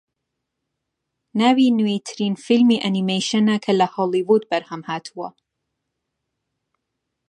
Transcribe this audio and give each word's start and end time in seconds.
ناوی 1.39 1.67
نوێترین 1.79 2.35
فیلمی 2.45 2.81
ئەنیمەیشنە 2.83 3.55
کە 3.63 3.71
لە 3.79 3.87
هۆلیوود 3.95 4.43
بەرهەمهاتووە 4.51 5.29